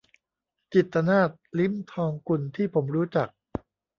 [0.73, 1.29] จิตตนาถ
[1.59, 3.29] ลิ้มทองกุล ที่ผมรู้จัก